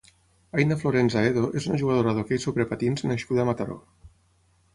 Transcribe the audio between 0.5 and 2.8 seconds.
Aina Florenza Edo és una jugadora d'hoquei sobre